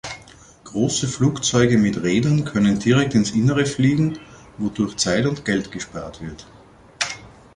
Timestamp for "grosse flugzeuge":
0.63-1.77